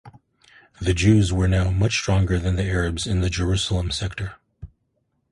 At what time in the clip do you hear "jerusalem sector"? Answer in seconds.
3.29-4.33